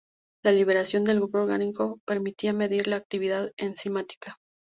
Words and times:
La 0.43 0.51
liberación 0.51 1.03
del 1.03 1.17
grupo 1.17 1.37
orgánico 1.41 1.99
permitía 2.07 2.53
medir 2.53 2.87
la 2.87 2.95
actividad 2.95 3.51
enzimática. 3.57 4.35